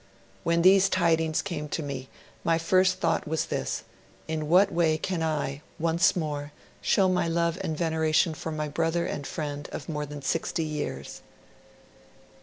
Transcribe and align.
'When 0.43 0.63
these 0.63 0.89
tidings 0.89 1.43
came 1.43 1.69
to 1.69 1.83
me, 1.83 2.09
my 2.43 2.57
first 2.57 2.97
thought 2.99 3.27
was 3.27 3.45
this, 3.45 3.83
in 4.27 4.49
what 4.49 4.71
way 4.71 4.97
can 4.97 5.21
I, 5.21 5.61
once 5.77 6.15
more, 6.15 6.51
show 6.81 7.07
my 7.07 7.27
love 7.27 7.59
and 7.63 7.77
veneration 7.77 8.33
for 8.33 8.51
my 8.51 8.67
brother 8.67 9.05
and 9.05 9.27
friend 9.27 9.69
of 9.71 9.87
more 9.87 10.07
than 10.07 10.23
sixty 10.23 10.63
years?' 10.65 11.21